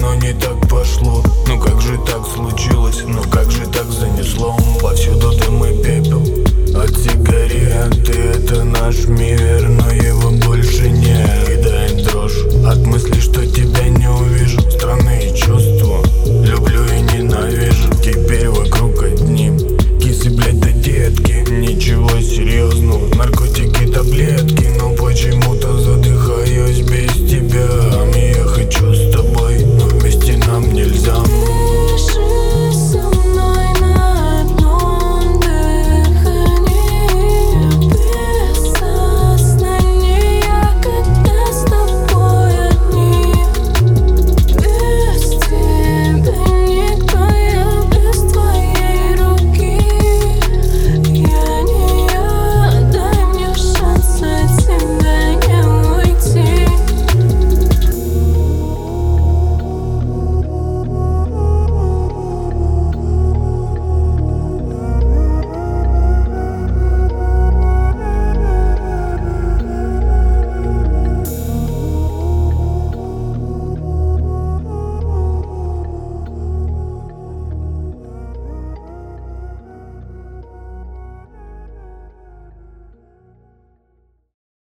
[0.00, 1.22] но не так пошло.
[1.46, 4.56] Ну как же так случилось, ну как же так занесло?
[4.80, 6.22] Повсюду дым и пепел.
[6.76, 7.09] Отсек